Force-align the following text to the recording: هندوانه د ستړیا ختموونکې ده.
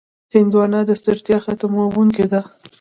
هندوانه 0.33 0.79
د 0.85 0.91
ستړیا 1.01 1.37
ختموونکې 1.45 2.25
ده. 2.31 2.41